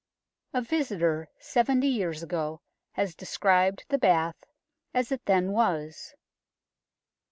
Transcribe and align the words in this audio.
A 0.51 0.63
visitor 0.63 1.29
seventy 1.37 1.85
years 1.87 2.23
ago 2.23 2.61
has 2.93 3.13
described 3.13 3.85
the 3.89 3.99
bath 3.99 4.45
as 4.95 5.11
it 5.11 5.23
then 5.27 5.51
was. 5.51 6.15